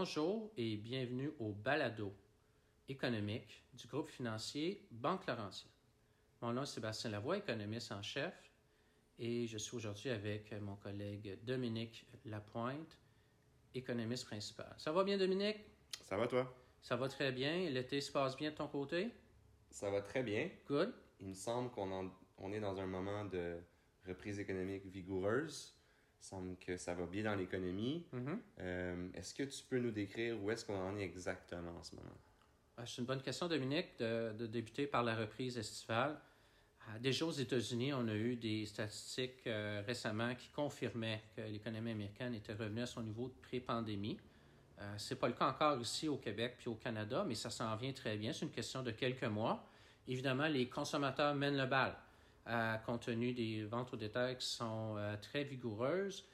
[0.00, 2.14] Bonjour et bienvenue au balado
[2.88, 5.72] économique du groupe financier Banque Laurentienne.
[6.40, 8.32] Mon nom est Sébastien Lavoie, économiste en chef,
[9.18, 12.96] et je suis aujourd'hui avec mon collègue Dominique Lapointe,
[13.74, 14.72] économiste principal.
[14.78, 15.64] Ça va bien, Dominique?
[16.04, 16.56] Ça va, toi?
[16.80, 17.68] Ça va très bien.
[17.68, 19.10] L'été se passe bien de ton côté?
[19.72, 20.48] Ça va très bien.
[20.68, 20.94] Good.
[21.18, 23.58] Il me semble qu'on on est dans un moment de
[24.06, 25.74] reprise économique vigoureuse.
[26.20, 28.04] Il semble que ça va bien dans l'économie.
[28.12, 28.40] Mhm.
[28.60, 31.94] Euh, est-ce que tu peux nous décrire où est-ce qu'on en est exactement en ce
[31.94, 32.08] moment?
[32.76, 36.18] Ah, C'est une bonne question, Dominique, de, de débuter par la reprise estivale.
[36.88, 41.92] Ah, Déjà aux États-Unis, on a eu des statistiques euh, récemment qui confirmaient que l'économie
[41.92, 44.18] américaine était revenue à son niveau de pré-pandémie.
[44.80, 47.50] Euh, Ce n'est pas le cas encore ici au Québec puis au Canada, mais ça
[47.50, 48.32] s'en vient très bien.
[48.32, 49.64] C'est une question de quelques mois.
[50.06, 51.94] Évidemment, les consommateurs mènent le bal.
[52.50, 56.24] Euh, compte tenu des ventes au détail qui sont euh, très vigoureuses,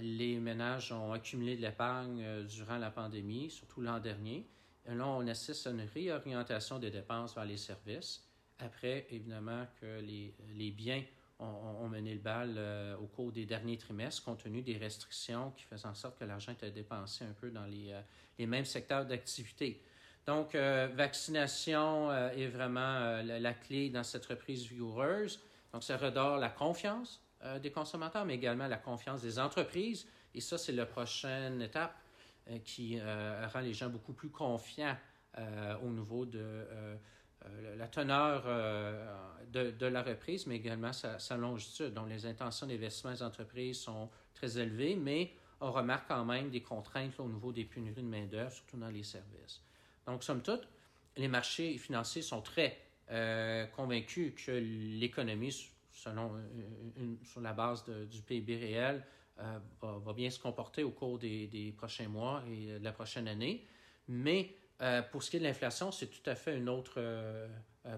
[0.00, 4.48] les ménages ont accumulé de l'épargne euh, durant la pandémie, surtout l'an dernier.
[4.88, 8.26] Et là, on assiste à une réorientation des dépenses vers les services.
[8.58, 11.04] Après, évidemment, que les, les biens
[11.38, 12.60] ont, mené le bal
[13.00, 16.52] au cours des derniers trimestres, compte tenu des restrictions qui faisaient en sorte que l'argent
[16.52, 17.98] était dépensé un peu dans les,
[18.38, 19.82] les mêmes secteurs d'activité.
[20.26, 25.40] Donc, vaccination est vraiment la clé dans cette reprise vigoureuse.
[25.72, 30.06] Donc, ça redore la confiance euh, des consommateurs, mais également la confiance des entreprises.
[30.34, 31.94] Et ça, c'est la prochaine étape
[32.48, 34.96] euh, qui euh, rend les gens beaucoup plus confiants
[35.82, 36.66] au niveau de
[37.76, 38.42] la teneur
[39.52, 41.94] de, la reprise, mais également sa, sa longitude.
[41.94, 46.62] Donc, les intentions d'investissement des entreprises sont très élevées, mais on remarque quand même des
[46.62, 49.62] contraintes au niveau des pénuries de main-d'œuvre, surtout dans les services.
[50.04, 50.66] Donc, somme toute,
[51.16, 52.76] les marchés financiers sont très
[53.10, 55.52] euh, convaincus que l'économie,
[55.90, 56.40] selon euh,
[56.96, 59.04] une- sur la base de- du PIB réel,
[59.38, 62.92] euh, va, va bien se comporter au cours des, des prochains mois et de la
[62.92, 63.66] prochaine année.
[64.08, 67.48] Mais euh, pour ce qui est de l'inflation, c'est tout à fait une autre euh,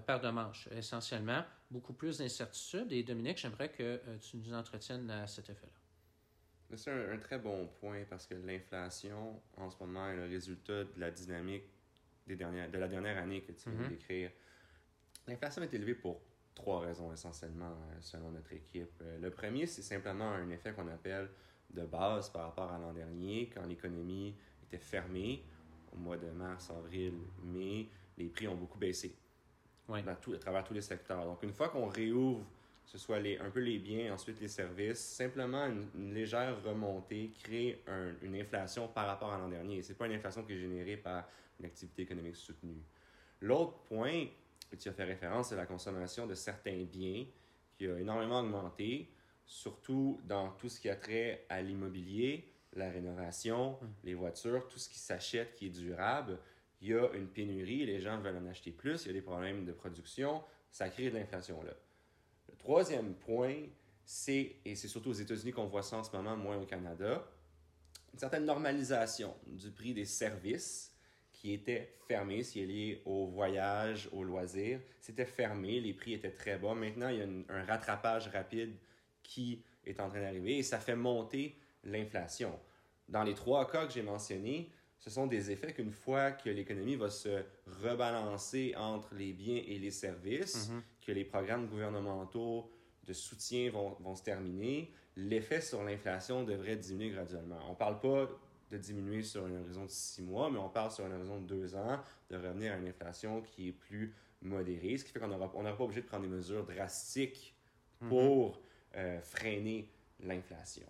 [0.05, 1.43] paire de manches, essentiellement.
[1.69, 2.91] Beaucoup plus d'incertitudes.
[2.91, 5.73] Et Dominique, j'aimerais que tu nous entretiennes à cet effet-là.
[6.77, 10.83] C'est un, un très bon point parce que l'inflation, en ce moment, est le résultat
[10.85, 11.63] de la dynamique
[12.25, 13.85] des dernières, de la dernière année que tu viens Mhm.
[13.85, 14.31] de décrire.
[15.27, 16.19] L'inflation est élevée pour
[16.53, 18.91] trois raisons essentiellement, euh, selon notre équipe.
[19.01, 21.29] Euh, Le premier, c'est simplement un effet qu'on appelle
[21.69, 24.35] de base par rapport à l'an dernier, quand l'économie
[24.67, 25.41] était fermée
[25.93, 27.13] au mois de mars, avril,
[27.43, 29.15] mai, les prix ont beaucoup baissé
[29.89, 30.03] Oui.
[30.03, 31.25] dans tout, à travers tous les secteurs.
[31.25, 32.41] Donc, une fois qu'on réouvre,
[32.85, 36.61] que ce soit les, un peu les biens, ensuite les services, simplement une, une légère
[36.63, 39.81] remontée crée un- une inflation par rapport à l'an dernier.
[39.81, 41.27] Ce n'est pas une inflation qui est générée par
[41.59, 42.81] une activité économique soutenue.
[43.41, 44.27] L'autre point
[44.77, 47.25] tu as fait référence, c'est la consommation de certains biens
[47.77, 49.09] qui a énormément augmenté,
[49.45, 54.89] surtout dans tout ce qui a trait à l'immobilier, la rénovation, les voitures, tout ce
[54.89, 56.39] qui s'achète qui est durable.
[56.81, 59.21] Il y a une pénurie, les gens veulent en acheter plus, il y a des
[59.21, 61.73] problèmes de production, ça crée de l'inflation là.
[62.49, 63.55] Le troisième point,
[64.05, 67.25] c'est, et c'est surtout aux États-Unis qu'on voit ça en ce moment, moins au Canada,
[68.11, 70.92] une certaine normalisation du prix des services
[71.43, 74.79] qui étaient fermés, ce qui est lié au voyage, au loisir.
[75.01, 76.73] C'était fermé, les prix étaient très bas.
[76.73, 78.73] Maintenant, il y a une- un rattrapage rapide
[79.21, 82.57] qui est en train d'arriver et ça fait monter l'inflation.
[83.09, 86.95] Dans les trois cas que j'ai mentionnés, ce sont des effets qu'une fois que l'économie
[86.95, 87.43] va se
[87.81, 90.69] rebalancer entre les biens et les services,
[91.05, 92.71] que les programmes gouvernementaux
[93.05, 97.59] de soutien vont, vont se terminer, l'effet sur l'inflation devrait diminuer graduellement.
[97.67, 98.29] On ne parle pas
[98.73, 101.47] de diminuer sur un horizon de six mois, mais on parle sur un horizon de
[101.47, 105.27] deux ans de revenir à une inflation qui est plus modérée, ce qui fait qu'on
[105.27, 107.55] n'aura on pas obligé de prendre des mesures drastiques
[107.99, 108.61] pour
[108.95, 109.89] euh, freiner
[110.19, 110.87] l'inflation.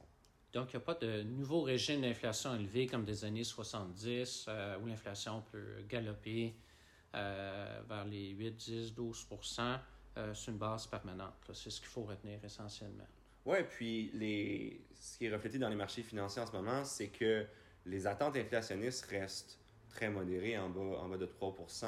[0.54, 4.78] Donc, il n'y a pas de nouveau régime d'inflation élevé comme des années 70 euh,
[4.80, 6.54] où l'inflation peut galoper
[7.16, 9.80] euh, vers les 8, 10, 12%
[10.18, 11.34] euh, sur une base permanente.
[11.54, 13.08] C'est ce qu'il faut retenir essentiellement.
[13.46, 14.86] Ouais, puis les...
[14.94, 17.46] ce qui est reflété dans les marchés financiers en ce moment, c'est que
[17.86, 21.86] les attentes inflationnistes restent très modérées, en bas, en bas de 3%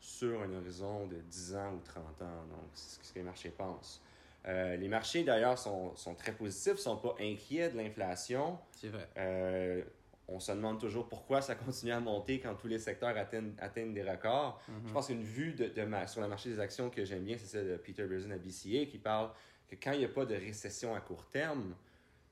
[0.00, 2.46] sur un horizon de 10 ans ou 30 ans.
[2.50, 4.02] Donc, c'est ce que les marchés pensent.
[4.46, 8.58] Euh, les marchés, d'ailleurs, sont, sont très positifs, ne sont pas inquiets de l'inflation.
[8.72, 9.08] C'est vrai.
[9.16, 9.82] Euh,
[10.28, 13.94] on se demande toujours pourquoi ça continue à monter quand tous les secteurs atteignent, atteignent
[13.94, 14.60] des records.
[14.86, 17.36] Je pense qu'une vue de, de ma- sur le marché des actions que j'aime bien,
[17.38, 19.30] c'est celle de Peter Berzin à BCA qui parle
[19.66, 21.74] que quand il n'y a pas de récession à court terme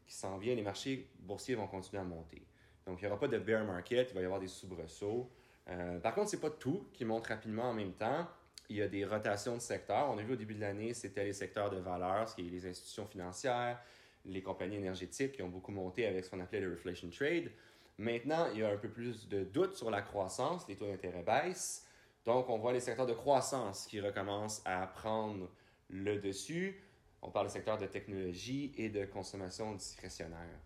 [0.07, 2.43] qui s'en vient, les marchés boursiers vont continuer à monter.
[2.87, 5.29] Donc, il n'y aura pas de bear market, il va y avoir des soubresauts.
[5.69, 8.27] Euh, par contre, c'est pas tout qui monte rapidement en même temps.
[8.69, 10.09] Il y a des rotations de secteurs.
[10.11, 12.51] On a vu au début de l'année, c'était les secteurs de valeur, ce qui est
[12.51, 13.81] les institutions financières,
[14.25, 17.51] les compagnies énergétiques qui ont beaucoup monté avec ce qu'on appelait le reflation trade.
[17.99, 21.23] Maintenant, il y a un peu plus de doute sur la croissance, les taux d'intérêt
[21.23, 21.87] baissent.
[22.25, 25.49] Donc, on voit les secteurs de croissance qui recommencent à prendre
[25.89, 26.83] le dessus.
[27.23, 30.61] On parle des secteurs de technologie et de consommation discrétionnaire.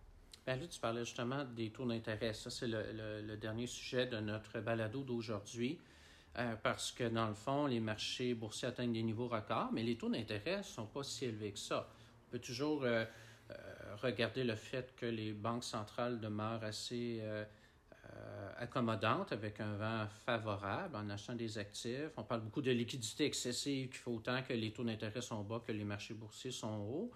[0.45, 2.33] Ben là, tu parlais justement des taux d'intérêt.
[2.33, 5.79] Ça, c'est le, dernier sujet de notre balado d'aujourd'hui.
[6.37, 9.97] Euh, parce que dans le fond, les marchés boursiers atteignent des niveaux records, mais les
[9.97, 11.89] taux d'intérêt ne sont pas si élevés que ça.
[12.27, 13.03] On peut toujours euh,
[13.49, 13.55] euh,
[14.01, 17.21] regarder le fait que les banques centrales demeurent assez
[18.57, 22.11] accommodantes avec un vent favorable en achetant des actifs.
[22.17, 25.61] On parle beaucoup de liquidité excessive qui fait autant que les taux d'intérêt sont bas
[25.65, 27.11] que les marchés boursiers sont hauts.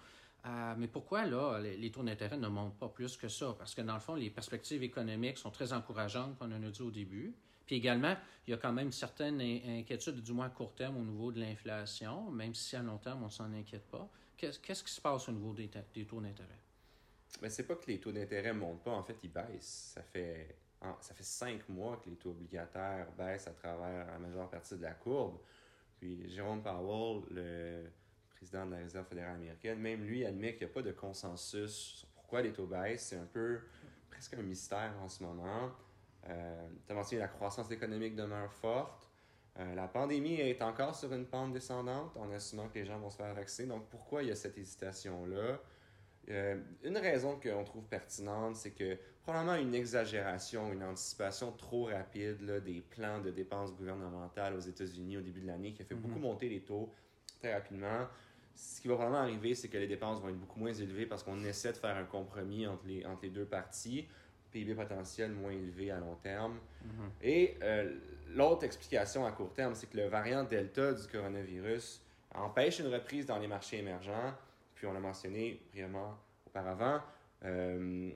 [0.76, 3.54] Mais pourquoi là, les, taux d'intérêt ne montent pas plus que ça?
[3.58, 6.70] Parce que dans le fond, les perspectives économiques sont très encourageantes, comme on en a
[6.70, 7.34] dit au début.
[7.66, 8.14] Puis également,
[8.46, 11.40] il y a quand même certaines inquiétudes, du moins à court terme, au niveau de
[11.40, 14.08] l'inflation, même si à long terme, on ne s'en inquiète pas.
[14.36, 16.60] Qu'est-ce qui se passe au niveau des, taux d'intérêt?
[17.42, 19.92] Mais c'est pas que les taux d'intérêt ne montent pas, en fait, ils baissent.
[19.94, 20.56] Ça fait,
[21.00, 24.82] ça fait cinq mois que les taux obligataires baissent à travers la majeure partie de
[24.82, 25.38] la courbe.
[25.98, 27.90] Puis Jérôme Powell, le
[28.36, 31.70] président de la Réserve fédérale américaine, même lui admet qu'il n'y a pas de consensus
[31.70, 33.08] sur pourquoi les taux baissent.
[33.08, 33.60] C'est un peu
[34.10, 35.72] presque un mystère en ce moment.
[36.28, 39.10] Euh, tu as mentionné la croissance économique demeure forte.
[39.58, 43.10] Euh, la pandémie est encore sur une pente descendante en assumant que les gens vont
[43.10, 43.68] se faire vacciner.
[43.68, 45.60] Donc, pourquoi il y a cette hésitation-là?
[46.28, 52.44] Euh, une raison qu'on trouve pertinente, c'est que probablement une exagération, une anticipation trop rapide
[52.64, 56.16] des plans de dépenses gouvernementales aux États-Unis au début de l'année qui a fait beaucoup
[56.18, 56.22] mhm.
[56.22, 56.92] monter les taux
[57.40, 58.06] très rapidement.
[58.54, 61.22] Ce qui va vraiment arriver, c'est que les dépenses vont être beaucoup moins élevées parce
[61.22, 64.06] qu'on essaie de faire un compromis entre les, entre les deux parties.
[64.50, 66.58] PIB potentiel moins élevé à long terme.
[66.82, 67.10] Mhm.
[67.20, 67.94] Et euh,
[68.28, 72.00] l'autre explication à court terme, c'est que le variant Delta du coronavirus
[72.34, 74.34] empêche une reprise dans les marchés émergents,
[74.74, 76.16] puis on l'a mentionné brièvement
[76.46, 77.00] auparavant,
[77.44, 78.10] euh,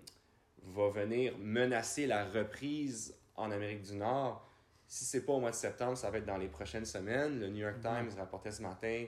[0.62, 4.46] va venir menacer la reprise en Amérique du Nord.
[4.90, 7.38] Si c'est pas au mois de septembre, ça va être dans les prochaines semaines.
[7.38, 7.82] Le New York mhm.
[7.82, 9.06] Times rapportait ce matin,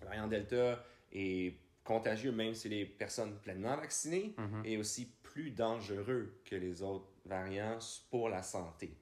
[0.00, 4.62] le variant Delta est contagieux même si les personnes pleinement vaccinées mhm.
[4.64, 7.78] et aussi plus dangereux que les autres variants
[8.10, 8.96] pour la santé.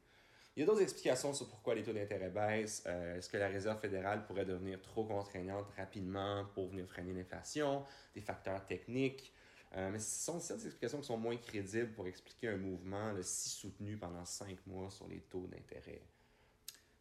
[0.57, 2.83] Il y a d'autres explications sur pourquoi les taux d'intérêt baissent.
[2.87, 7.85] Euh, est-ce que la Réserve fédérale pourrait devenir trop contraignante rapidement pour venir freiner l'inflation?
[8.13, 9.33] Des facteurs techniques.
[9.75, 13.49] Euh, mais ce sont certaines explications qui sont moins crédibles pour expliquer un mouvement si
[13.49, 16.03] soutenu pendant cinq mois sur les taux d'intérêt.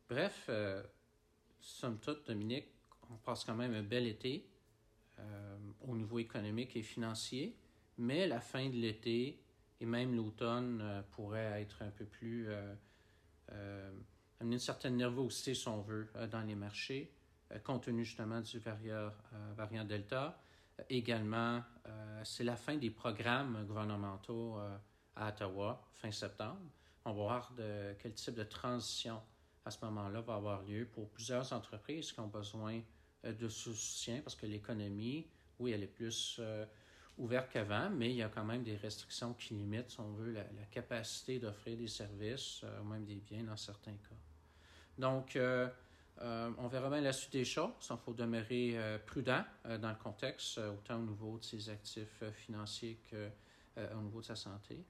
[0.10, 0.82] Bref, euh,
[1.60, 2.68] somme toute, Dominique,
[3.10, 4.48] on passe quand même un bel été
[5.88, 7.56] au niveau économique et financier
[8.02, 9.40] mais la fin de l'été
[9.80, 12.50] et même l'automne euh, pourrait être un peu plus.
[12.50, 12.74] Euh,
[13.52, 13.92] euh,
[14.40, 17.14] amener une certaine nervosité, si on veut, dans les marchés,
[17.64, 19.12] compte tenu justement du variant,
[19.56, 20.42] variant Delta.
[20.90, 21.64] Également,
[22.24, 24.58] c'est la fin des programmes gouvernementaux
[25.16, 26.60] à Ottawa, fin septembre.
[27.06, 29.22] On va voir de quel type de transition
[29.66, 32.82] à ce moment-là va avoir lieu pour plusieurs entreprises qui ont besoin
[33.24, 35.28] de soutien parce que l'économie,
[35.60, 36.40] oui, elle est plus
[37.18, 40.32] ouvert qu'avant, mais il y a quand même des restrictions qui limitent, si on veut,
[40.32, 44.16] la, capacité d'offrir des services euh, même des biens dans certains cas.
[44.98, 45.68] Donc, euh,
[46.22, 47.72] euh, on verra bien la suite des choses.
[47.90, 54.02] Il faut demeurer prudent dans le contexte, autant au niveau de ses actifs financiers qu'au
[54.02, 54.86] niveau de sa santé.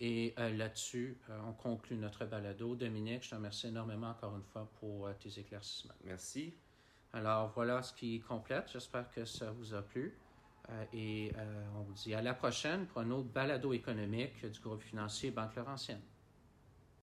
[0.00, 2.76] Et là-dessus, on conclut notre balado.
[2.76, 5.94] Dominique, je te remercie énormément encore une fois pour tes éclaircissements.
[6.04, 6.54] Merci.
[7.12, 8.70] Alors voilà ce qui complète.
[8.72, 10.16] J'espère que ça vous a plu.
[10.70, 14.60] Euh, et euh, on vous dit à la prochaine pour un autre balado économique du
[14.60, 16.00] groupe financier Banque Laurentienne.